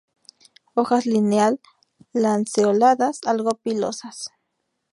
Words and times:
Hojas 0.73 1.05
lineal-lanceoladas, 1.05 3.19
algo 3.27 3.51
pilosas. 3.61 4.31